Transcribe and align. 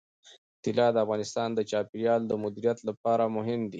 طلا 0.63 0.87
د 0.93 0.97
افغانستان 1.05 1.49
د 1.55 1.59
چاپیریال 1.71 2.21
د 2.27 2.33
مدیریت 2.43 2.79
لپاره 2.89 3.23
مهم 3.37 3.59
دي. 3.67 3.69